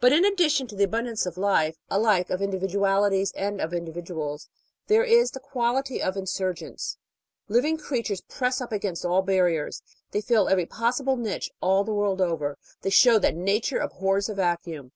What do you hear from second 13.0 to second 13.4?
that